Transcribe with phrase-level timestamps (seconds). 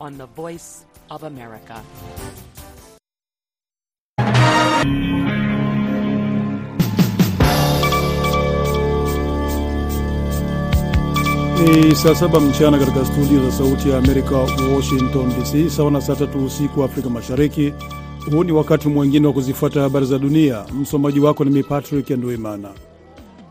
[0.00, 1.82] on the Voice of America.
[11.64, 14.36] Ni saa saba mchana katika studio za Sauti ya Amerika,
[14.76, 17.72] Washington DC, sawa na saa tatu usiku Afrika Mashariki.
[18.30, 20.64] Huu ni wakati mwingine wa kuzifuata habari za dunia.
[20.80, 22.68] Msomaji wako ni mi Patrick Nduimana.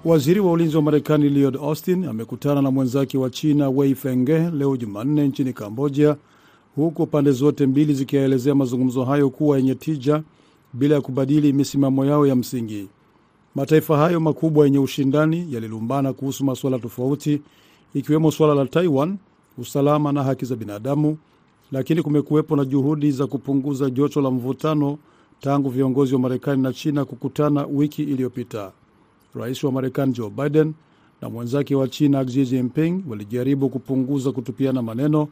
[0.06, 4.78] Waziri wa ulinzi wa Marekani Lloyd Austin amekutana na mwenzake wa China Wei Fenge leo
[4.78, 6.16] Jumanne nchini Kambodia,
[6.76, 10.24] huku pande zote mbili zikiyaelezea mazungumzo hayo kuwa yenye tija
[10.74, 12.88] bila ya kubadili misimamo yao ya msingi.
[13.56, 17.42] Mataifa hayo makubwa yenye ushindani yalilumbana kuhusu masuala tofauti
[17.94, 19.18] ikiwemo suala la Taiwan,
[19.58, 21.18] usalama na haki za binadamu,
[21.72, 24.98] lakini kumekuwepo na juhudi za kupunguza joto la mvutano
[25.40, 28.72] tangu viongozi wa Marekani na China kukutana wiki iliyopita.
[29.36, 30.74] Rais wa Marekani Joe Biden
[31.22, 35.28] na mwenzake wa China Xi Jinping walijaribu kupunguza kutupiana maneno,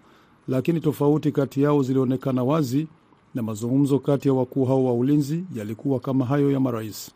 [0.48, 2.88] lakini tofauti kati yao zilionekana wazi,
[3.36, 7.12] na mazungumzo kati ya wakuu hao wa ulinzi yalikuwa kama hayo ya marais.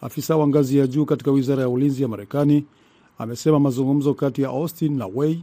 [0.00, 2.64] Afisa wa ngazi ya juu katika wizara ya ulinzi ya Marekani
[3.18, 5.42] amesema mazungumzo kati ya Austin na Wei,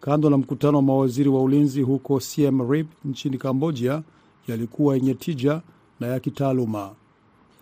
[0.00, 4.02] kando na mkutano wa mawaziri wa ulinzi huko Siem Reap nchini Kambodia,
[4.48, 5.60] yalikuwa yenye tija
[6.00, 6.90] na ya kitaaluma.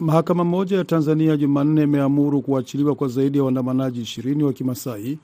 [0.00, 5.18] Mahakama moja ya Tanzania Jumanne imeamuru kuachiliwa kwa zaidi ya waandamanaji ishirini wa Kimasai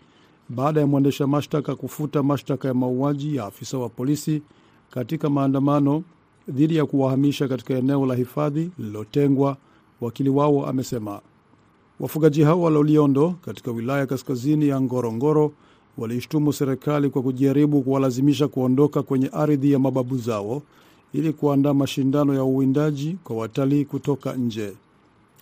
[0.49, 4.43] baada ya mwendesha mashtaka kufuta mashtaka ya mauaji ya afisa wa polisi
[4.91, 6.03] katika maandamano
[6.49, 9.57] dhidi ya kuwahamisha katika eneo la hifadhi lililotengwa.
[10.01, 11.21] Wakili wao amesema
[12.01, 15.53] wafugaji hao wa Loliondo katika wilaya kaskazini ya Ngorongoro
[15.99, 20.63] waliishtumu serikali kwa kujaribu kuwalazimisha kuondoka kwenye ardhi ya mababu zao
[21.13, 24.73] ili kuandaa mashindano ya uwindaji kwa watalii kutoka nje,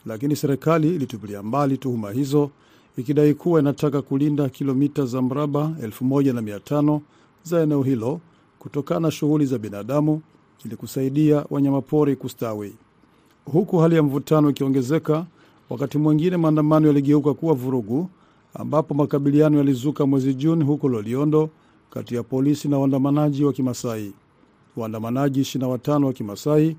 [0.06, 2.50] lakini serikali ilitupilia mbali tuhuma hizo
[2.96, 7.00] ikidai kuwa inataka kulinda kilomita za mraba 1500
[7.42, 8.20] za eneo hilo
[8.58, 10.22] kutokana na shughuli za binadamu
[10.64, 12.74] ili kusaidia wanyamapori kustawi,
[13.44, 15.26] huku hali ya mvutano ikiongezeka.
[15.70, 18.08] Wakati mwingine maandamano yaligeuka kuwa vurugu,
[18.54, 21.50] ambapo makabiliano yalizuka mwezi Juni huko Loliondo
[21.90, 24.12] kati ya polisi na waandamanaji wa Kimasai.
[24.76, 26.76] Waandamanaji 25 wa Kimasai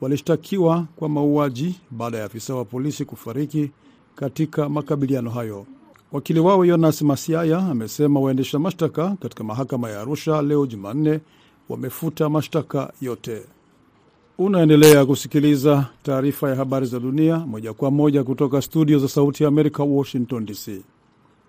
[0.00, 3.70] walishtakiwa kwa mauaji baada ya afisa wa polisi kufariki
[4.16, 5.66] katika makabiliano hayo.
[6.12, 11.20] Wakili wao Yonas Masiaya amesema waendesha mashtaka katika mahakama ya Arusha leo Jumanne
[11.68, 13.42] wamefuta mashtaka yote.
[14.38, 19.48] Unaendelea kusikiliza taarifa ya habari za dunia moja kwa moja kutoka studio za Sauti ya
[19.48, 20.82] Amerika, Washington DC.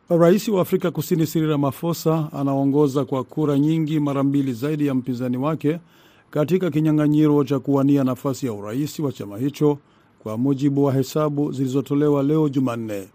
[0.09, 5.37] Rais wa Afrika Kusini Cyril Ramaphosa anaongoza kwa kura nyingi mara mbili zaidi ya mpinzani
[5.37, 5.79] wake
[6.29, 9.77] katika kinyang'anyiro cha kuwania nafasi ya urais wa chama hicho,
[10.23, 13.07] kwa mujibu wa hesabu zilizotolewa leo Jumanne.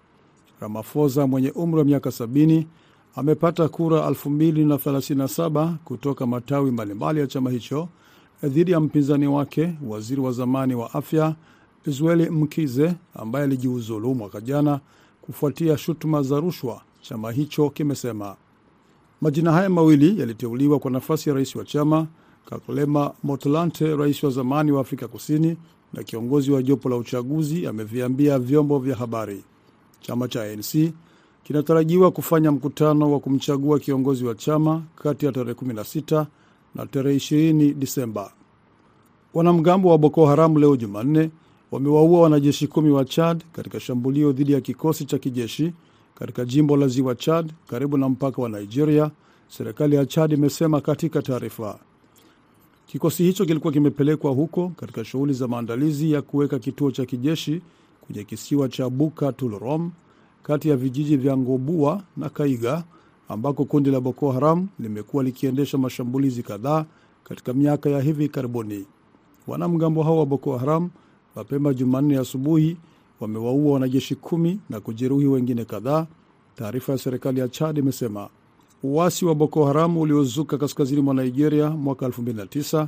[0.61, 2.65] Ramafosa mwenye umri wa miaka 70
[3.17, 7.89] amepata kura 2037 kutoka matawi mbalimbali ya chama hicho
[8.43, 11.35] dhidi ya mpinzani wake waziri wa zamani wa afya
[11.87, 14.81] Zweli Mkize ambaye alijiuzulu mwaka jana
[15.23, 16.81] kufuatia shutuma za rushwa.
[17.01, 18.37] Chama hicho kimesema
[19.21, 22.07] majina haya mawili yaliteuliwa kwa nafasi ya rais wa chama.
[22.51, 25.57] Kakolema Motlante, rais wa zamani wa Afrika Kusini
[25.97, 29.45] na kiongozi wa jopo la uchaguzi, ameviambia vyombo vya habari.
[30.01, 30.93] Chama cha ANC
[31.45, 36.27] kinatarajiwa kufanya mkutano wa kumchagua kiongozi wa chama kati ya tarehe 16
[36.75, 38.33] na tarehe 20 Disemba.
[39.35, 41.31] Wanamgambo wa Boko Haram leo Jumanne
[41.73, 45.73] wamewaua wanajeshi kumi wa Chad katika shambulio dhidi ya kikosi cha kijeshi
[46.15, 49.11] katika jimbo la ziwa Chad karibu na mpaka wa Nigeria,
[49.49, 51.79] serikali ya Chad imesema katika taarifa.
[52.87, 57.63] Kikosi hicho kilikuwa kimepelekwa huko katika shughuli za maandalizi ya kuweka kituo cha kijeshi
[58.01, 59.91] kwenye kisiwa cha Buka Tulrom
[60.43, 62.85] kati ya vijiji vya Ngobua na Kaiga
[63.29, 66.85] ambako kundi la Boko Haram limekuwa likiendesha mashambulizi kadhaa
[67.25, 68.87] katika miaka ya hivi karibuni.
[69.47, 70.91] Wanamgambo hao wa Boko Haram
[71.37, 72.77] mapema Jumanne asubuhi
[73.21, 76.07] wamewaua wanajeshi kumi na kujeruhi wengine kadhaa,
[76.57, 78.29] taarifa ya serikali ya Chad imesema.
[78.89, 82.87] Uasi wa Boko Haram uliozuka kaskazini mwa Nigeria mwaka 2009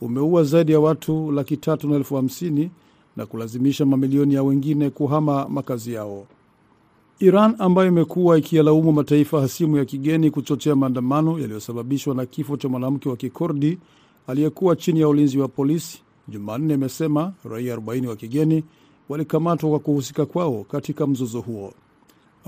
[0.00, 2.70] umeua zaidi ya watu laki tatu na elfu hamsini
[3.16, 6.26] na kulazimisha mamilioni ya wengine kuhama makazi yao.
[7.18, 13.08] Iran ambayo imekuwa ikiyalaumu mataifa hasimu ya kigeni kuchochea maandamano yaliyosababishwa na kifo cha mwanamke
[13.08, 13.78] wa Kikurdi
[14.26, 18.64] aliyekuwa chini ya ulinzi wa polisi, Jumanne imesema raia 40 wa kigeni
[19.08, 21.72] walikamatwa kwa kuhusika kwao katika mzozo huo.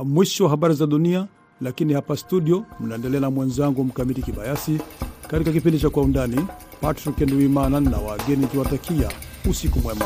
[0.04, 1.26] Mwisho wa habari za dunia,
[1.62, 4.78] lakini hapa studio mnaendelea na mwenzangu Mkamiti Kibayasi
[5.28, 6.46] katika kipindi cha Kwa Undani.
[6.80, 9.10] Patrick Nduimana na wageni ikiwatakia
[9.50, 10.04] usiku mwema.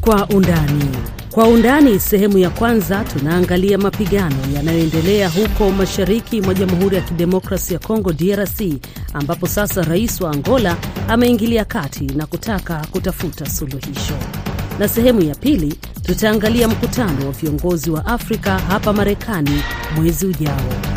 [0.00, 0.84] Kwa Undani.
[1.30, 7.78] Kwa Undani sehemu ya kwanza, tunaangalia mapigano yanayoendelea huko mashariki mwa Jamhuri ya Kidemokrasi ya
[7.80, 8.60] Kongo, DRC,
[9.14, 10.76] ambapo sasa rais wa Angola
[11.08, 14.14] ameingilia kati na kutaka kutafuta suluhisho.
[14.78, 19.62] Na sehemu ya pili, tutaangalia mkutano wa viongozi wa Afrika hapa Marekani
[19.96, 20.89] mwezi ujao.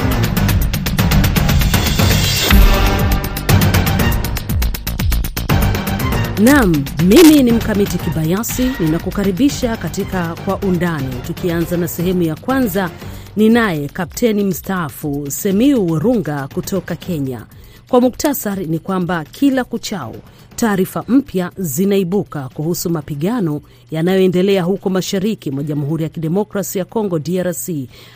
[6.43, 12.89] Naam, mimi ni Mkamiti Kibayasi, ninakukaribisha katika Kwa Undani, tukianza na sehemu ya kwanza.
[13.35, 17.45] Ni naye kapteni mstaafu Semiu Werunga kutoka Kenya.
[17.89, 20.15] Kwa muktasari ni kwamba kila kuchao
[20.55, 23.61] taarifa mpya zinaibuka kuhusu mapigano
[23.91, 27.69] yanayoendelea huko mashariki mwa Jamhuri ya Kidemokrasi ya Kongo, DRC,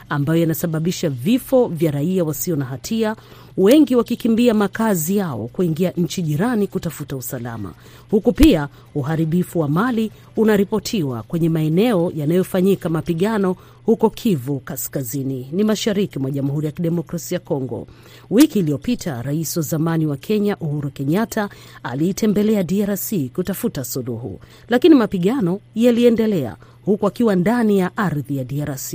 [0.10, 3.16] ambayo yanasababisha vifo vya raia wasio na hatia,
[3.58, 7.74] wengi wakikimbia makazi yao kuingia nchi jirani kutafuta usalama,
[8.12, 13.56] huku pia uharibifu wa mali unaripotiwa kwenye maeneo yanayofanyika mapigano
[13.86, 17.88] huko Kivu Kaskazini, ni mashariki mwa Jamhuri ya Kidemokrasia ya Kongo.
[18.30, 21.50] Wiki iliyopita rais wa zamani wa Kenya Uhuru Kenyatta
[21.84, 24.40] aliitembelea DRC kutafuta suluhu,
[24.70, 26.56] lakini mapigano yaliendelea
[26.86, 28.94] huku akiwa ndani ya ardhi ya DRC.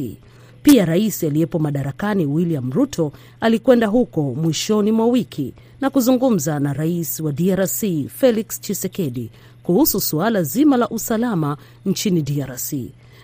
[0.62, 7.20] Pia rais aliyepo madarakani William Ruto alikwenda huko mwishoni mwa wiki na kuzungumza na rais
[7.20, 7.84] wa DRC
[8.16, 9.30] Felix Tshisekedi
[9.62, 11.56] kuhusu suala zima la usalama
[11.86, 12.72] nchini DRC.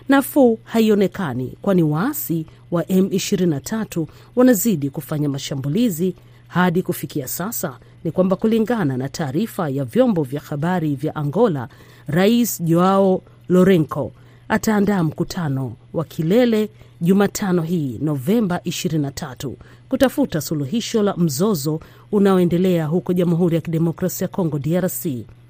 [0.09, 4.05] Nafuu haionekani, kwani waasi wa M23
[4.35, 6.15] wanazidi kufanya mashambulizi.
[6.47, 11.67] Hadi kufikia sasa ni kwamba kulingana na taarifa ya vyombo vya habari vya Angola,
[12.07, 14.11] rais Joao Lourenco
[14.49, 16.69] ataandaa mkutano wa kilele
[17.01, 19.51] Jumatano hii Novemba 23
[19.89, 21.79] kutafuta suluhisho la mzozo
[22.11, 25.05] unaoendelea huko Jamhuri ya Kidemokrasia ya Kongo DRC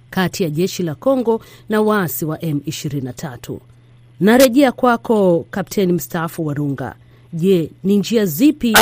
[0.10, 3.58] kati ya jeshi la Kongo na waasi wa M23.
[4.20, 6.96] Narejea kwako Kapteni mstaafu Warunga.
[7.34, 8.74] Je, ni njia zipi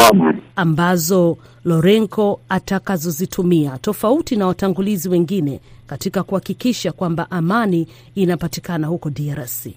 [0.56, 9.68] ambazo Lorenko atakazozitumia tofauti na watangulizi wengine katika kuhakikisha kwamba amani inapatikana huko DRC?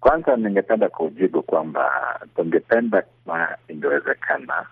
[0.00, 1.90] Kwanza ningependa kujibu kwamba
[2.36, 4.66] tungependa kama ingewezekana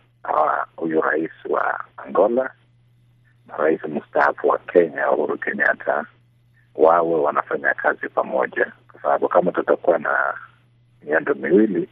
[0.76, 2.50] huyu rais wa Angola
[3.46, 6.04] na rais mstaafu wa Kenya Uhuru Kenyatta
[6.74, 10.34] wawe wanafanya kazi pamoja, kwa sababu kama tutakuwa na
[11.02, 11.88] miendo miwili,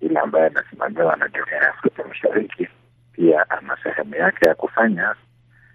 [0.00, 2.68] ile ambaye anasimamiwa na Jumuiya ya Afrika Mashariki
[3.12, 5.14] pia ana sehemu yake ya kufanya,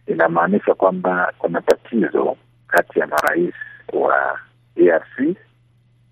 [0.07, 2.37] inamaanisha kwamba kuna tatizo
[2.67, 3.55] kati ya marais
[3.93, 4.39] wa
[4.75, 5.37] DRC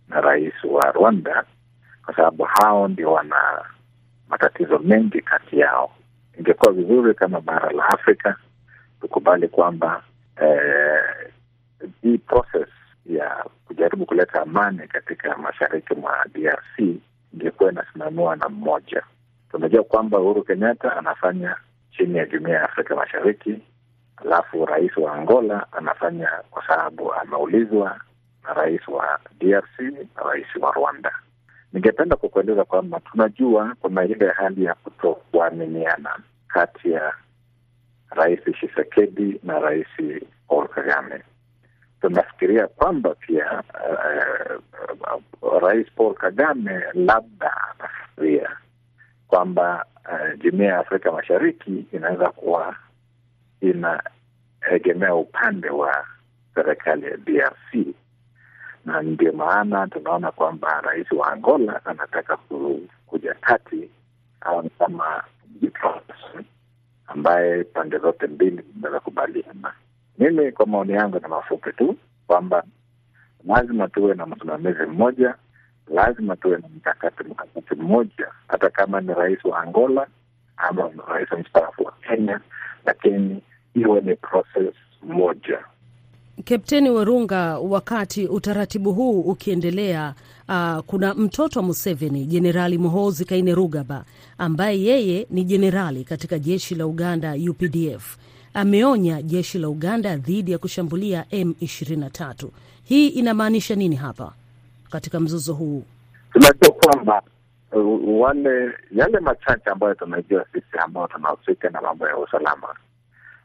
[0.09, 1.43] na rais wa Rwanda,
[2.05, 3.65] kwa sababu hao ndio wana
[4.29, 5.91] matatizo mengi kati yao.
[6.39, 8.35] Ingekuwa vizuri kama bara la Afrika
[9.01, 10.03] tukubali kwamba
[10.41, 11.31] eh,
[12.01, 12.67] hii process
[13.05, 16.79] ya kujaribu kuleta amani katika mashariki mwa DRC
[17.33, 19.03] ingekuwa inasimamiwa na mmoja.
[19.51, 21.55] Tunajua kwamba Uhuru Kenyatta anafanya
[21.97, 23.59] chini ya Jumuiya ya Afrika Mashariki,
[24.17, 27.99] alafu rais wa Angola anafanya kwa sababu ameulizwa
[28.53, 29.79] rais wa DRC
[30.15, 31.11] na rais wa Rwanda.
[31.73, 37.13] Ningependa kukueleza kwamba tunajua kuna ile hali ya kutokuaminiana kati ya
[38.09, 39.87] rais Tshisekedi na rais
[40.47, 41.23] Paul Kagame.
[42.01, 43.63] Tunafikiria kwamba pia
[45.41, 48.49] uh, rais Paul Kagame labda anafikiria
[49.27, 52.75] kwamba uh, ya Afrika Mashariki inaweza kuwa
[53.61, 56.05] inaegemea upande wa
[56.55, 57.87] serikali ya DRC
[58.87, 62.37] na ndio maana tunaona kwamba rais wa Angola anataka
[63.07, 63.89] kuja kati
[64.41, 65.23] au kama
[67.07, 69.73] ambaye pande zote mbili zinaweza.
[70.17, 71.95] Mimi kwa maoni yangu na mafupi tu
[72.27, 72.63] kwamba
[73.47, 75.35] lazima tuwe na msimamizi mmoja,
[75.87, 80.07] lazima tuwe na mkakati mkakati mmoja, hata kama ni rais wa Angola
[80.57, 82.39] ama ni rais mstaafu wa Kenya,
[82.85, 83.41] lakini
[83.73, 85.59] iwe ni process moja.
[86.45, 90.13] Kapteni Werunga, wakati utaratibu huu ukiendelea,
[90.49, 94.03] uh, kuna mtoto wa Museveni, Jenerali Muhoozi Kainerugaba,
[94.37, 98.17] ambaye yeye ni jenerali katika jeshi la Uganda UPDF,
[98.53, 102.47] ameonya jeshi la Uganda dhidi ya kushambulia M23.
[102.83, 104.33] Hii inamaanisha nini hapa
[104.91, 105.83] katika mzozo huu?
[106.33, 107.21] Tunajua kwamba
[107.71, 112.67] uh, wale yale machache ambayo tunajua sisi ambao tunahusika na mambo ya usalama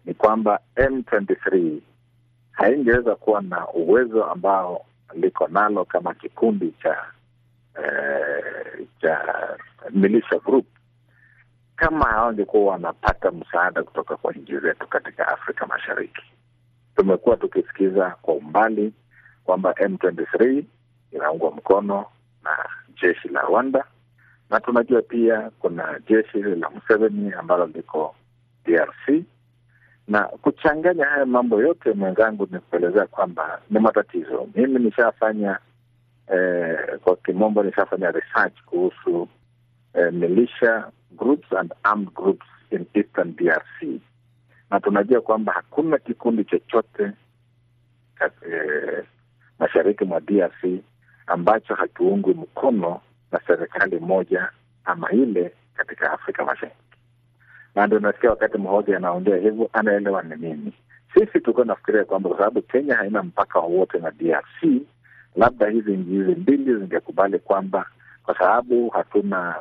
[0.04, 1.72] ni kwamba M23
[2.62, 7.04] haingeweza kuwa na uwezo ambao liko nalo kama kikundi cha
[7.85, 9.19] eh, cha
[9.90, 10.66] militia group
[11.76, 16.23] kama hawangekuwa wanapata msaada kutoka kwa nchi zetu katika Afrika Mashariki.
[16.97, 18.92] Tumekuwa tukisikiza kwa umbali
[19.45, 20.64] kwamba M23
[21.12, 22.07] inaungwa mkono
[22.45, 22.50] na
[23.02, 23.85] jeshi la Rwanda,
[24.50, 28.14] na tunajua pia kuna jeshi la Museveni ambalo liko
[28.64, 29.25] DRC
[30.09, 34.49] na kuchanganya haya mambo yote, mwenzangu, ni kuelezea kwamba ni matatizo.
[34.54, 35.59] Mimi nishafanya
[36.35, 39.28] eh, kwa kimombo nishafanya research kuhusu
[39.94, 44.00] eh, militia groups and armed groups in eastern DRC,
[44.71, 47.12] na tunajua kwamba hakuna kikundi chochote
[48.21, 49.04] eh,
[49.59, 50.64] mashariki mwa DRC
[51.26, 53.00] ambacho hakiungwi mkono
[53.32, 54.50] na serikali moja
[54.85, 56.81] ama ile katika Afrika Mashariki
[57.75, 60.73] na ndio nasikia wakati mmoja anaongea hivyo, anaelewa ni nini.
[61.14, 64.83] Sisi tulikuwa nafikiria kwamba kwa sababu Kenya haina mpaka wowote na DRC,
[65.37, 67.87] labda hizi nchi mbili zingekubali kwamba
[68.25, 69.55] kwa sababu hatuna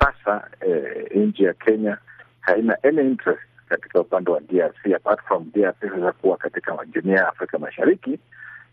[0.00, 1.98] sasa, eh, nchi ya Kenya
[2.40, 7.28] haina any interest katika upande wa DRC apart from DRC sasa kuwa katika jumuiya ya
[7.28, 8.18] Afrika Mashariki,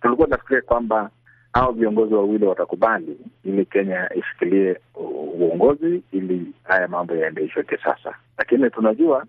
[0.02, 1.10] tulikuwa nafikiria kwamba
[1.54, 4.80] hao viongozi wawili watakubali ili Kenya ishikilie
[5.40, 9.26] uongozi ili haya mambo yaendeshwe kisasa, lakini tunajua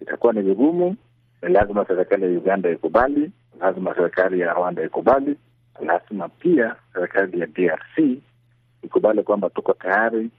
[0.00, 0.96] itakuwa ni vigumu.
[1.42, 5.36] Ni lazima serikali ya Uganda ikubali, lazima serikali ya Rwanda ikubali,
[5.86, 8.18] lazima pia serikali ya DRC
[8.82, 10.30] ikubali kwamba tuko tayari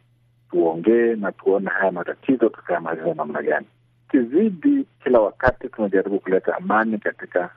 [0.52, 3.68] tuongee na tuone haya matatizo tutayamaliza namna gani.
[4.12, 7.50] Kizidi kila wakati tunajaribu kuleta amani katika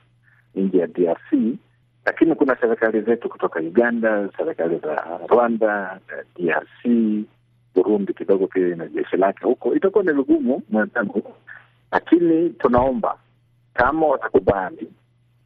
[0.54, 1.32] nchi ya DRC
[2.06, 6.00] lakini kuna serikali zetu kutoka Uganda, serikali za Rwanda,
[6.36, 6.84] DRC,
[7.75, 9.75] Burundi kidogo pia ina jeshi lake huko.
[9.75, 11.34] Itakuwa ni vigumu mwenzangu,
[11.92, 13.18] lakini tunaomba
[13.75, 14.92] kama watakubali,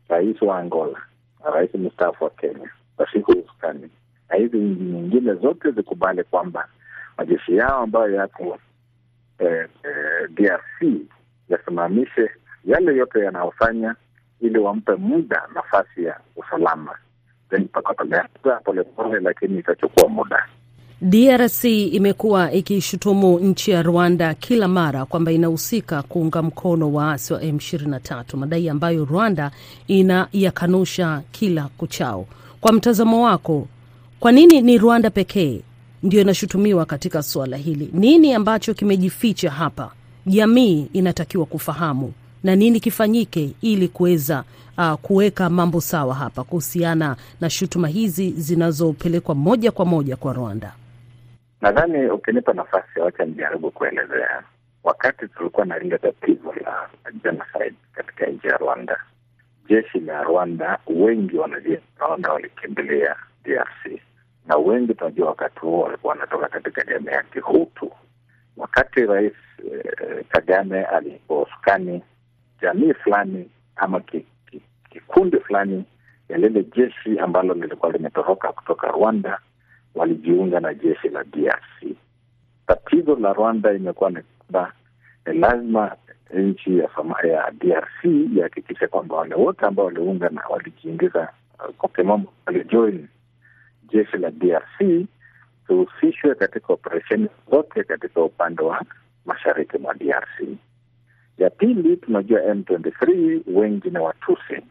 [0.09, 1.01] rais wa Angola
[1.45, 3.91] rais mstaafu wa Kenya washike usukani
[4.29, 6.69] na hizi nchi nyingine zote zikubali kwamba
[7.19, 8.59] majeshi yao ambayo yako
[9.39, 11.01] eh, eh, DRC
[11.49, 12.31] yasimamishe
[12.65, 13.95] yale yote yanayofanya
[14.41, 16.95] ili wampe muda nafasi ya usalama,
[17.51, 17.69] then
[18.65, 20.47] polepole, lakini itachukua muda.
[21.03, 28.37] DRC imekuwa ikishutumu nchi ya Rwanda kila mara kwamba inahusika kuunga mkono waasi wa M23,
[28.37, 29.51] madai ambayo Rwanda
[29.87, 32.27] inayakanusha kila kuchao.
[32.61, 33.69] Kwa mtazamo wako,
[34.21, 35.63] kwa nini ni Rwanda pekee
[36.03, 37.91] ndio inashutumiwa katika suala hili?
[37.93, 39.93] Nini ambacho kimejificha hapa?
[40.27, 42.13] Jamii inatakiwa kufahamu
[42.45, 44.45] na nini kifanyike ili kuweza
[44.79, 50.73] uh, kuweka mambo sawa hapa kuhusiana na shutuma hizi zinazopelekwa moja kwa moja kwa Rwanda.
[51.61, 54.43] Nadhani ukinipa nafasi, wacha nijaribu kuelezea.
[54.85, 56.89] Wakati tulikuwa na lile tatizo la
[57.23, 59.01] genocide katika nchi ya Rwanda,
[59.69, 64.01] jeshi la Rwanda, wengi wanajeshi Rwanda walikimbilia DRC
[64.47, 67.91] na wengi tunajua wakati huo walikuwa wanatoka katika jamii ya Kihutu.
[68.57, 69.33] Wakati Rais
[69.73, 72.03] eh, Kagame aliposukani
[72.63, 74.01] jamii fulani ama
[74.91, 75.85] kikundi fulani
[76.29, 79.39] ya lile jeshi ambalo lilikuwa limetoroka kutoka Rwanda
[79.95, 81.97] walijiunga na jeshi la DRC.
[82.67, 84.73] Tatizo la Rwanda imekuwa ni kwamba
[85.27, 85.97] ni lazima
[86.35, 86.89] nchi ya,
[87.29, 88.05] ya DRC
[88.37, 91.29] ihakikishe kwamba wale wote ambao waliunga na walijiingiza
[91.79, 93.09] kwa kimombo walijoin
[93.89, 95.07] jeshi la DRC
[95.69, 98.83] zihusishwe katika operesheni zote katika upande wa
[99.27, 100.49] mashariki mwa DRC.
[101.41, 104.63] Ya pili, tunajua M23 wengi ni Watusi,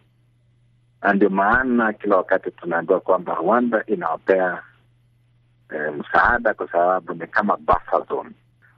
[1.01, 4.63] na ndio maana kila wakati tunaambiwa kwamba Rwanda inawapea
[5.69, 8.29] e, msaada kwa sababu ni kama buffer zone.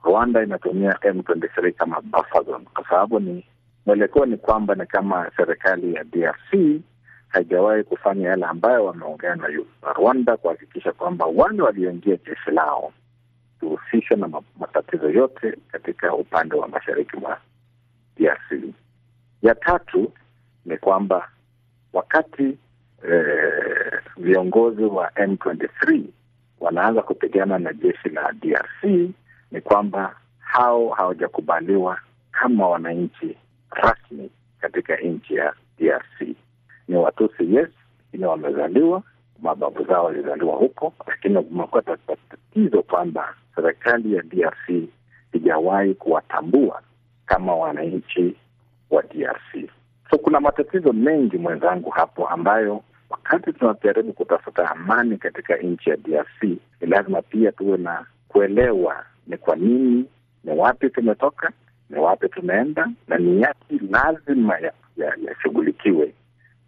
[0.04, 3.46] Rwanda inatumia M23 kama buffer zone kwa sababu ni
[3.86, 6.80] mwelekeo ni kwamba ni kama serikali ya DRC
[7.28, 9.48] haijawahi kufanya yale ambayo wameongea na
[9.94, 12.92] Rwanda kuhakikisha kwamba wale walioingia jeshi lao
[13.60, 14.28] tuhusishwe na
[14.60, 17.38] matatizo yote katika upande wa mashariki mwa
[18.22, 18.74] DRC.
[19.42, 20.12] Ya tatu
[20.66, 21.28] ni kwamba
[21.92, 22.58] wakati
[23.08, 26.02] eh, viongozi wa M23
[26.60, 28.84] wanaanza kupigana na jeshi la DRC
[29.50, 31.98] ni kwamba hao hawajakubaliwa
[32.32, 33.36] kama wananchi
[33.70, 36.36] rasmi katika nchi ya DRC.
[36.88, 37.68] Ni Watusi yes,
[38.06, 39.02] lakini wamezaliwa,
[39.42, 44.88] mababu zao walizaliwa huko, lakini kumekuwa tatizo kwamba serikali ya DRC
[45.32, 46.82] ijawahi kuwatambua
[47.32, 48.34] kama wananchi
[48.90, 49.70] wa DRC.
[50.10, 56.42] So kuna matatizo mengi mwenzangu hapo, ambayo wakati tunajaribu kutafuta amani katika nchi ya DRC
[56.42, 60.04] ni lazima pia tuwe na kuelewa ni kwa nini,
[60.44, 61.52] ni wapi tumetoka,
[61.90, 64.58] ni wapi tunaenda, na ni yapi lazima
[65.28, 66.12] yashughulikiwe ya,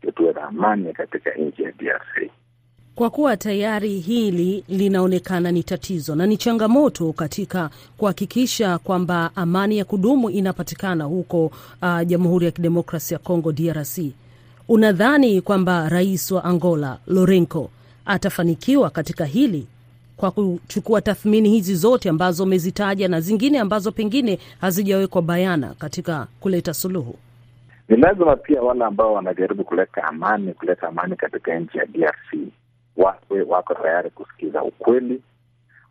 [0.02, 2.30] ya tuwe na amani katika nchi ya DRC.
[2.94, 9.84] Kwa kuwa tayari hili linaonekana ni tatizo na ni changamoto katika kuhakikisha kwamba amani ya
[9.84, 11.46] kudumu inapatikana huko
[11.82, 13.98] uh, Jamhuri ya Kidemokrasi ya Kongo DRC,
[14.68, 17.70] unadhani kwamba rais wa Angola Lourenco
[18.06, 19.66] atafanikiwa katika hili?
[20.16, 26.74] Kwa kuchukua tathmini hizi zote ambazo umezitaja na zingine ambazo pengine hazijawekwa bayana katika kuleta
[26.74, 27.14] suluhu?
[27.88, 32.38] Ni lazima pia wale ambao wanajaribu kuleta amani, kuleta amani katika nchi ya DRC
[32.96, 35.22] wawe wako tayari kusikiza ukweli,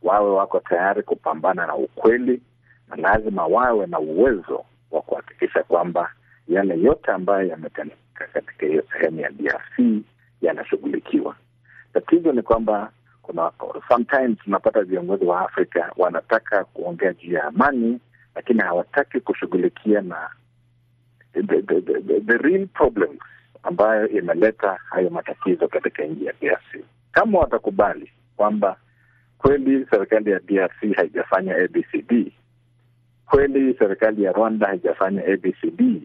[0.01, 2.41] wawe wako tayari kupambana na ukweli,
[2.87, 6.11] na lazima wawe na uwezo wa kuhakikisha kwamba
[6.47, 10.03] yale yote ambayo yametendeka katika hiyo sehemu ya DRC
[10.41, 11.35] yanashughulikiwa.
[11.93, 12.91] Tatizo ni kwamba
[13.21, 13.51] kuna
[13.87, 17.99] sometimes tunapata viongozi wa Afrika wanataka kuongea juu ya amani,
[18.35, 20.29] lakini hawataki kushughulikia na
[21.33, 23.19] the, the, the, the real problems
[23.63, 26.85] ambayo imeleta hayo matatizo katika nchi ya DRC.
[27.13, 28.77] Kama watakubali kwamba
[29.37, 32.31] kweli serikali ya DRC haijafanya ABCD,
[33.25, 36.01] kweli serikali ya Rwanda haijafanya ABCD,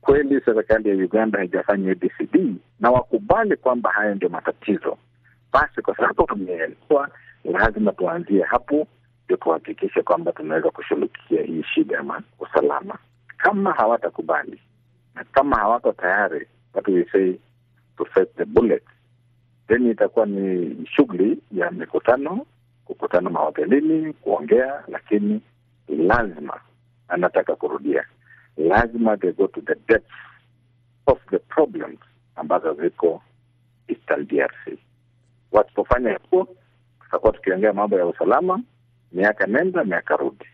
[0.00, 4.98] kweli serikali ya Uganda haijafanya ABCD, na wakubali kwamba hayo ndio matatizo,
[5.52, 7.08] basi kwa sababu tumeelewa,
[7.44, 8.86] lazima tuanzie hapo
[9.24, 12.98] ndio tuhakikishe kwamba tunaweza kushughulikia hii shida ya usalama.
[13.36, 14.60] Kama hawatakubali
[15.14, 17.32] na kama hawako tayari, what we say
[17.96, 18.82] to face the bullet,
[19.68, 22.46] then itakuwa ni shughuli ya mikutano,
[22.84, 25.40] kukutana mahotelini, kuongea, lakini
[25.88, 26.60] lazima,
[27.08, 28.04] anataka kurudia,
[28.56, 30.10] lazima they go to the depth
[31.06, 31.98] of the problems
[32.36, 33.22] ambazo ziko
[33.88, 34.78] Eastern DRC.
[35.52, 36.48] Wasipofanya hivyo,
[37.04, 38.62] tutakuwa tukiongea mambo ya usalama
[39.12, 40.44] miaka nenda miaka rudi.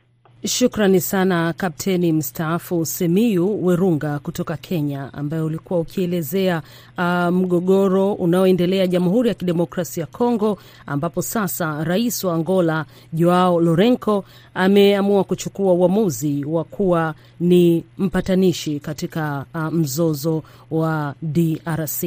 [0.46, 6.62] Shukrani sana Kapteni mstaafu Semiyu Werunga kutoka Kenya, ambaye ulikuwa ukielezea
[6.98, 14.24] uh, mgogoro unaoendelea Jamhuri ya Kidemokrasia ya Kongo, ambapo sasa rais wa Angola Joao Lourenco
[14.54, 22.04] ameamua kuchukua uamuzi wa kuwa ni mpatanishi katika uh, mzozo wa DRC.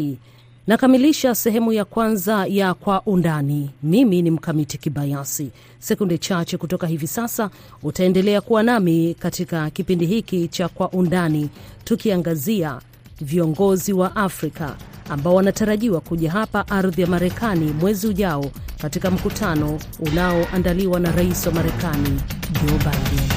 [0.67, 3.69] Nakamilisha sehemu ya kwanza ya Kwa Undani.
[3.84, 5.49] Mimi ni Mkamiti Kibayasi.
[5.80, 7.49] Sekunde chache kutoka hivi sasa
[7.84, 11.49] utaendelea kuwa nami katika kipindi hiki cha Kwa Undani,
[11.84, 12.80] tukiangazia
[13.21, 14.75] viongozi wa Afrika
[15.10, 18.45] ambao wanatarajiwa kuja hapa ardhi ya Marekani mwezi ujao
[18.82, 22.21] katika mkutano unaoandaliwa na rais wa Marekani
[22.53, 23.37] Joe Biden.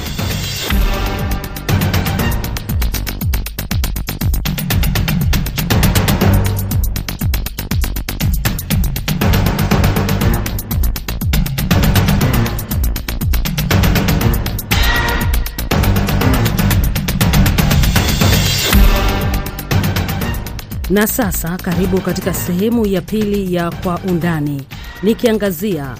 [20.90, 24.62] Na sasa karibu katika sehemu ya pili ya Kwa Undani,
[25.02, 25.94] nikiangazia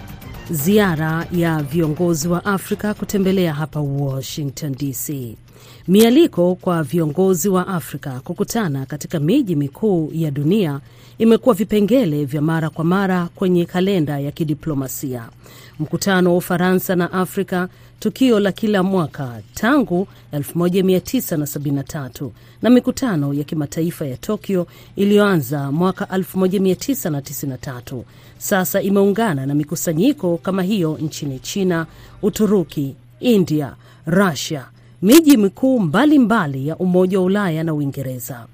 [0.50, 5.36] ziara ya viongozi wa Afrika kutembelea hapa Washington DC.
[5.88, 10.80] Mialiko kwa viongozi wa Afrika kukutana katika miji mikuu ya dunia
[11.18, 15.28] imekuwa vipengele vya mara kwa mara kwenye kalenda ya kidiplomasia.
[15.80, 17.68] Mkutano wa Ufaransa na Afrika,
[18.00, 22.30] tukio la kila mwaka tangu 1973
[22.62, 28.02] na mikutano ya kimataifa ya Tokyo iliyoanza mwaka 1993
[28.38, 31.86] sasa imeungana na mikusanyiko kama hiyo nchini China,
[32.22, 33.74] Uturuki, India,
[34.06, 34.66] Russia,
[35.02, 38.46] miji mikuu mbalimbali ya Umoja wa Ulaya na Uingereza.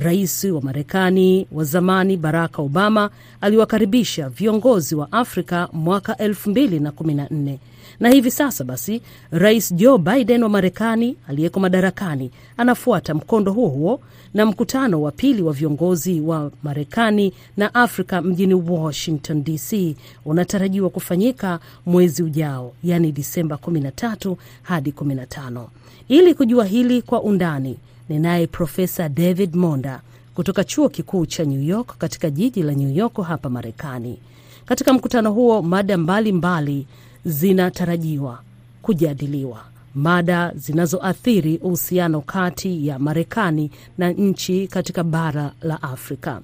[0.00, 7.56] Rais wa Marekani wa zamani Barack Obama aliwakaribisha viongozi wa Afrika mwaka 2014
[8.00, 14.00] na hivi sasa basi, Rais Joe Biden wa Marekani aliyeko madarakani anafuata mkondo huo huo,
[14.34, 21.58] na mkutano wa pili wa viongozi wa Marekani na Afrika mjini Washington DC unatarajiwa kufanyika
[21.86, 25.66] mwezi ujao, yaani Disemba 13 hadi 15.
[26.08, 27.76] Ili kujua hili kwa undani
[28.08, 30.00] ninaye Profesa David Monda
[30.34, 34.18] kutoka chuo kikuu cha New York katika jiji la New York hapa Marekani.
[34.66, 36.86] Katika mkutano huo, mada mbalimbali
[37.24, 38.38] zinatarajiwa
[38.82, 39.60] kujadiliwa,
[39.94, 46.40] mada zinazoathiri uhusiano kati ya Marekani na nchi katika bara la Afrika.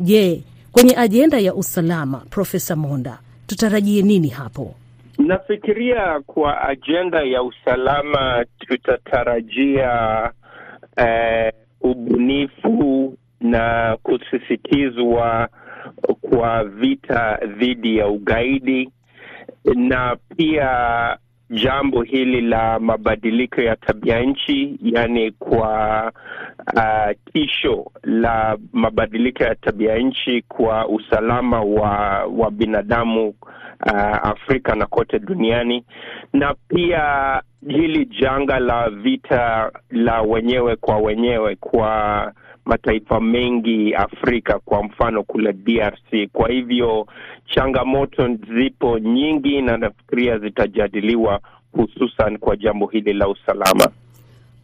[0.00, 0.42] Je,
[0.72, 4.74] kwenye ajenda ya usalama, Profesa Monda, tutarajie nini hapo?
[5.18, 9.90] Nafikiria kwa ajenda ya usalama tutatarajia
[11.00, 15.48] eh, ubunifu na kusisitizwa
[16.20, 18.90] kwa vita dhidi ya ugaidi
[19.74, 20.68] na pia
[21.50, 26.12] jambo hili la mabadiliko ya tabia nchi, yaani kwa
[26.76, 34.86] uh, tisho la mabadiliko ya tabia nchi kwa usalama wa, wa binadamu uh, Afrika na
[34.86, 35.84] kote duniani,
[36.32, 42.32] na pia hili janga la vita la wenyewe kwa wenyewe kwa
[42.64, 46.28] mataifa mengi Afrika, kwa mfano kule DRC.
[46.32, 47.06] Kwa hivyo
[47.54, 51.40] changamoto zipo nyingi, na nafikiria zitajadiliwa
[51.72, 53.90] hususan kwa jambo hili la usalama.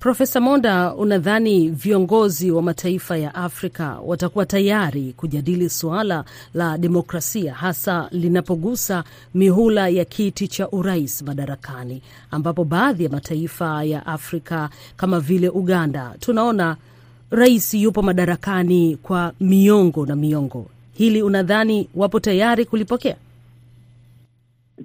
[0.00, 8.08] Profesa Monda, unadhani viongozi wa mataifa ya Afrika watakuwa tayari kujadili suala la demokrasia hasa
[8.10, 9.04] linapogusa
[9.34, 16.14] mihula ya kiti cha urais madarakani, ambapo baadhi ya mataifa ya Afrika kama vile Uganda
[16.20, 16.76] tunaona
[17.30, 20.66] rais yupo madarakani kwa miongo na miongo.
[20.94, 23.16] Hili unadhani wapo tayari kulipokea?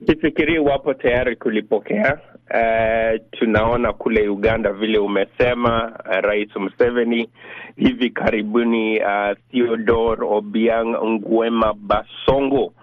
[0.08, 2.20] Sifikirii wapo tayari kulipokea.
[2.54, 7.30] Uh, tunaona kule Uganda vile umesema, uh, Rais Museveni
[7.76, 12.74] hivi karibuni, uh, Theodore Obiang Nguema Basongo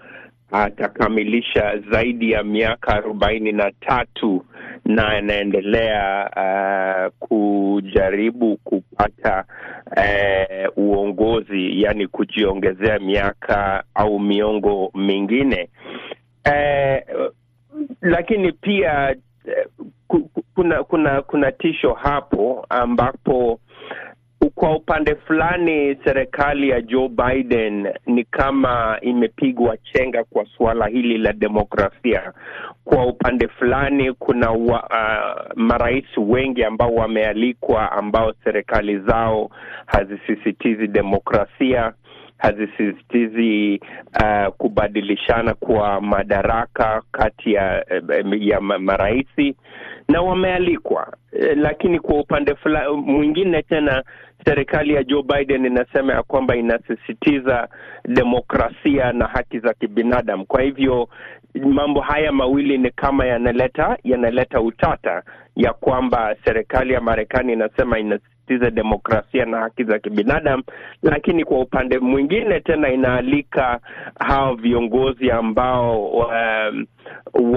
[0.52, 4.44] atakamilisha zaidi ya miaka arobaini na tatu
[4.84, 9.44] na anaendelea uh, kujaribu kupata
[9.96, 15.68] uh, uongozi, yani kujiongezea miaka au miongo mingine.
[16.46, 17.26] Uh,
[18.00, 19.16] lakini pia
[20.54, 23.61] kuna kuna kuna tisho hapo ambapo
[24.55, 31.33] kwa upande fulani serikali ya Joe Biden ni kama imepigwa chenga kwa suala hili la
[31.33, 32.33] demokrasia.
[32.85, 39.51] Kwa upande fulani kuna wa, uh, marais wengi ambao wamealikwa ambao serikali zao
[39.87, 41.92] hazisisitizi demokrasia
[42.38, 43.81] hazisisitizi
[44.22, 47.85] uh, kubadilishana kwa madaraka kati ya,
[48.38, 49.57] ya maraisi
[50.09, 51.16] na wamealikwa,
[51.57, 52.57] lakini kwa upande
[53.07, 54.03] mwingine tena
[54.44, 57.68] serikali ya Joe Biden inasema ya kwamba inasisitiza
[58.05, 60.46] demokrasia na haki za kibinadamu.
[60.46, 61.09] Kwa hivyo
[61.55, 65.22] mambo haya mawili ni kama yanaleta yanaleta utata
[65.57, 67.98] ya kwamba serikali ya Marekani inasema
[68.48, 70.62] inasisitiza demokrasia na haki za kibinadamu,
[71.02, 73.80] lakini kwa upande mwingine tena inaalika
[74.20, 76.87] hao viongozi ambao um,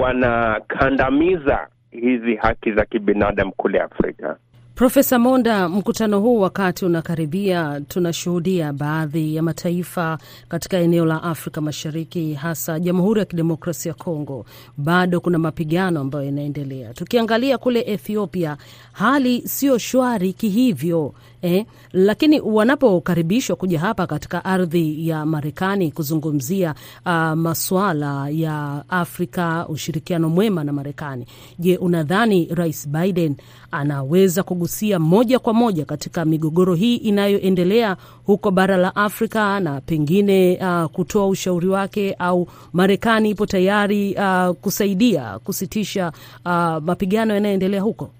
[0.00, 4.36] wanakandamiza hizi haki za kibinadamu kule Afrika.
[4.74, 12.34] Profesa Monda, mkutano huu wakati unakaribia, tunashuhudia baadhi ya mataifa katika eneo la Afrika Mashariki,
[12.34, 16.94] hasa Jamhuri ya Kidemokrasia ya Kongo, bado kuna mapigano ambayo yanaendelea.
[16.94, 18.56] Tukiangalia kule Ethiopia,
[18.92, 26.74] hali sio shwari kihivyo eh, lakini wanapokaribishwa kuja hapa katika ardhi ya Marekani kuzungumzia
[27.06, 31.26] uh, masuala ya Afrika, ushirikiano mwema na Marekani,
[31.58, 33.36] je, unadhani Rais Biden
[33.70, 37.96] anaweza kugusia moja kwa moja katika migogoro hii inayoendelea
[38.26, 44.56] huko bara la Afrika na pengine uh, kutoa ushauri wake, au Marekani ipo tayari uh,
[44.56, 46.12] kusaidia kusitisha
[46.44, 46.52] uh,
[46.84, 48.10] mapigano yanayoendelea huko?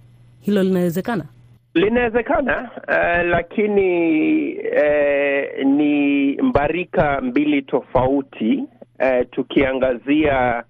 [0.41, 1.25] Hilo linawezekana?
[1.75, 8.65] Linawezekana, uh, lakini uh, ni mbarika mbili tofauti.
[9.01, 10.65] Uh, tukiangazia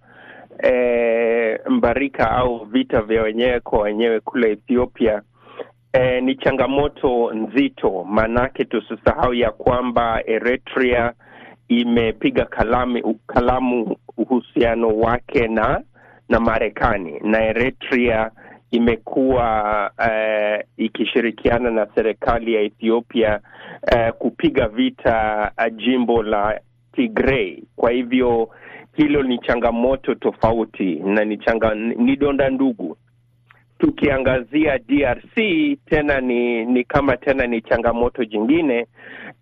[0.65, 5.23] uh, mbarika au vita vya wenyewe kwa wenyewe kule Ethiopia
[5.99, 11.13] uh, ni changamoto nzito, maanake tusisahau ya kwamba Eritrea
[11.69, 15.81] imepiga kalamu, kalamu uhusiano wake na
[16.29, 18.31] na Marekani na Eritrea
[18.71, 23.41] imekuwa uh, ikishirikiana na serikali ya Ethiopia
[23.93, 26.61] uh, kupiga vita uh, jimbo la
[26.93, 27.63] Tigray.
[27.77, 28.49] Kwa hivyo
[28.97, 32.97] hilo ni changamoto tofauti na ni changa, ni donda ndugu.
[33.83, 35.35] Tukiangazia DRC
[35.87, 38.87] tena ni ni kama tena ni changamoto jingine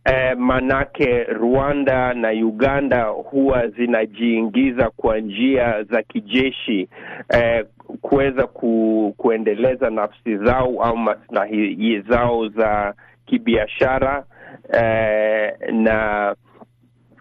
[0.04, 6.88] eh, manake Rwanda na Uganda huwa zinajiingiza kwa njia za kijeshi
[7.28, 7.66] eh,
[8.00, 12.94] kuweza ku, kuendeleza nafsi zao au maslahi zao za
[13.26, 14.24] kibiashara
[14.72, 16.34] eh, na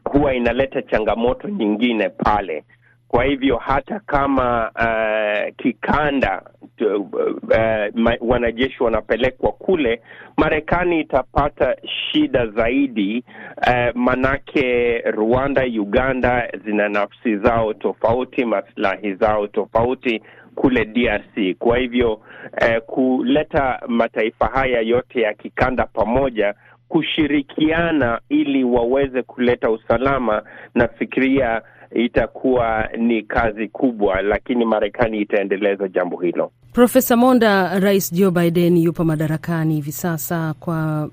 [0.04, 2.64] huwa inaleta changamoto nyingine pale.
[3.10, 6.42] Kwa hivyo hata kama uh, kikanda
[6.82, 10.02] uh, wanajeshi wanapelekwa kule,
[10.38, 13.24] Marekani itapata shida zaidi
[13.58, 20.22] uh, manake Rwanda, Uganda zina nafsi zao tofauti, maslahi zao tofauti
[20.56, 21.58] kule DRC.
[21.60, 26.54] Kwa hivyo uh, kuleta mataifa haya yote ya kikanda pamoja
[26.90, 30.44] kushirikiana ili waweze kuleta usalama,
[30.76, 31.62] nafikiria
[31.96, 36.52] itakuwa ni kazi kubwa, lakini Marekani itaendeleza jambo hilo.
[36.74, 41.10] Profesa Monda, Rais Joe Biden yupo madarakani hivi sasa kwa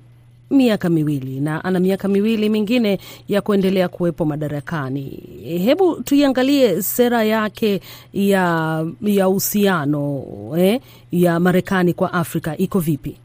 [0.51, 5.23] miaka miwili na ana miaka miwili mingine ya kuendelea kuwepo madarakani.
[5.43, 7.81] Hebu tuiangalie sera yake
[8.13, 10.23] ya ya uhusiano
[10.57, 13.17] eh, ya Marekani kwa Afrika iko vipi?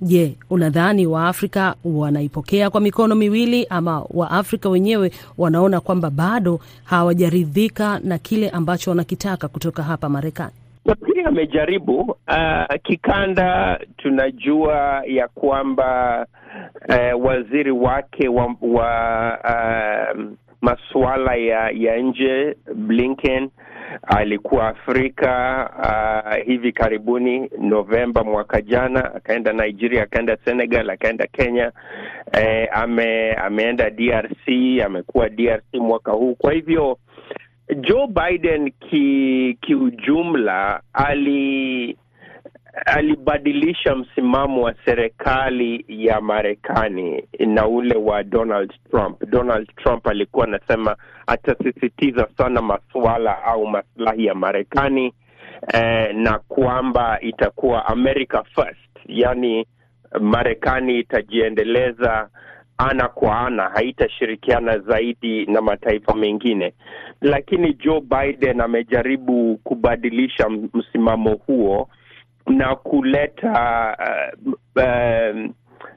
[0.00, 8.18] Je, unadhani Waafrika wanaipokea kwa mikono miwili ama Waafrika wenyewe wanaona kwamba bado hawajaridhika na
[8.18, 10.52] kile ambacho wanakitaka kutoka hapa Marekani?
[10.84, 12.00] Nafikiri amejaribu.
[12.00, 16.26] Uh, kikanda tunajua ya kwamba
[16.88, 20.22] uh, waziri wake wa, wa uh,
[20.60, 23.50] masuala ya, ya nje Blinken
[24.02, 31.72] alikuwa Afrika uh, hivi karibuni Novemba mwaka jana, akaenda Nigeria, akaenda Senegal, akaenda Kenya.
[32.32, 34.48] Eh, ame, ameenda DRC,
[34.84, 36.34] amekuwa DRC mwaka huu.
[36.34, 36.98] Kwa hivyo
[37.80, 41.96] Joe Biden ki kiujumla ali
[42.86, 49.24] alibadilisha msimamo wa serikali ya Marekani na ule wa Donald Trump.
[49.30, 55.14] Donald Trump alikuwa anasema atasisitiza sana masuala au maslahi ya Marekani
[55.74, 59.66] eh, na kwamba itakuwa America first, yani
[60.20, 62.28] Marekani itajiendeleza
[62.78, 66.74] ana kwa ana, haitashirikiana zaidi na mataifa mengine.
[67.20, 71.88] Lakini Joe Biden amejaribu kubadilisha msimamo huo
[72.46, 75.50] na kuleta uh, uh,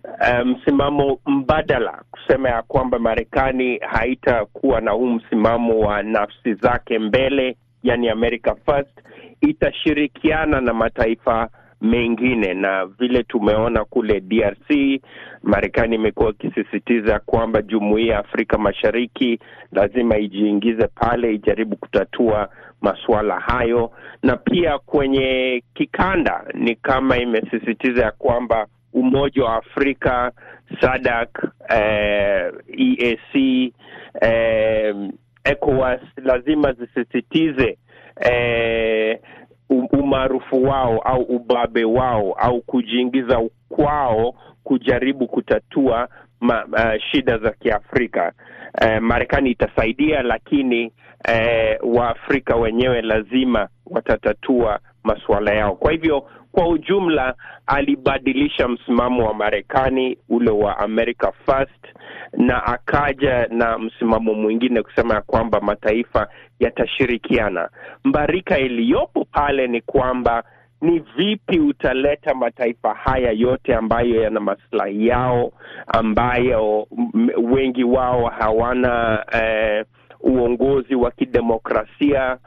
[0.04, 7.58] uh, msimamo mbadala, kusema ya kwamba Marekani haitakuwa na huu msimamo wa nafsi zake mbele,
[7.84, 9.00] yani America first,
[9.42, 11.50] itashirikiana na mataifa
[11.82, 12.54] mengine.
[12.54, 15.02] Na vile tumeona kule DRC,
[15.44, 19.40] Marekani imekuwa ikisisitiza kwamba jumuiya ya Afrika Mashariki
[19.72, 22.50] lazima ijiingize pale, ijaribu kutatua
[22.82, 23.92] masuala hayo,
[24.24, 30.32] na pia kwenye kikanda ni kama imesisitiza ya kwamba Umoja wa Afrika,
[30.82, 33.74] SADC, eh, EAC,
[34.22, 34.96] eh,
[35.44, 37.78] ECOWAS lazima zisisitize
[38.22, 39.20] eh,
[39.70, 46.08] umaarufu wao au ubabe wao au kujiingiza kwao kujaribu kutatua
[46.40, 48.32] ma, uh, shida za Kiafrika.
[48.82, 50.92] Uh, Marekani itasaidia, lakini
[51.28, 55.76] uh, Waafrika wenyewe lazima watatatua masuala yao.
[55.76, 57.34] Kwa hivyo kwa ujumla
[57.68, 61.86] alibadilisha msimamo wa Marekani ule wa America First,
[62.38, 66.28] na akaja na msimamo mwingine kusema ya kwamba mataifa
[66.60, 67.70] yatashirikiana.
[68.04, 70.44] Mbarika iliyopo pale ni kwamba
[70.82, 75.52] ni vipi utaleta mataifa haya yote ambayo yana maslahi yao,
[75.88, 76.88] ambayo
[77.52, 79.86] wengi wao hawana eh,
[80.22, 82.38] uongozi wa kidemokrasia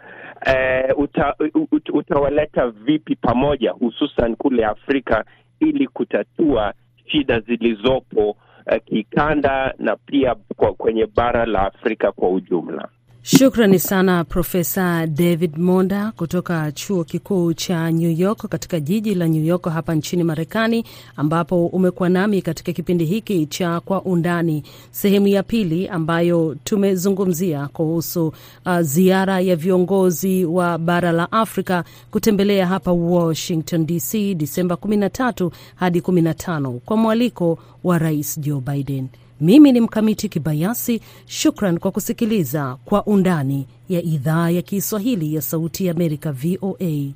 [0.46, 1.34] eh, uta,
[1.72, 5.24] ut, utawaleta vipi pamoja, hususan kule Afrika
[5.60, 6.74] ili kutatua
[7.06, 12.88] shida zilizopo eh, kikanda na pia kwa kwenye bara la Afrika kwa ujumla.
[13.22, 19.44] Shukrani sana Profesa David Monda kutoka chuo kikuu cha New York katika jiji la New
[19.44, 20.84] York hapa nchini Marekani,
[21.16, 28.32] ambapo umekuwa nami katika kipindi hiki cha Kwa Undani, sehemu ya pili, ambayo tumezungumzia kuhusu
[28.66, 36.00] uh, ziara ya viongozi wa bara la Afrika kutembelea hapa Washington DC Disemba 13 hadi
[36.00, 39.08] 15 kwa mwaliko wa Rais Joe Biden.
[39.40, 41.00] Mimi ni Mkamiti Kibayasi.
[41.26, 47.12] Shukran kwa kusikiliza Kwa Undani ya idhaa ya Kiswahili ya Sauti ya Amerika, VOA.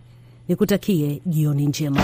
[0.49, 2.01] Nikutakie jioni njema.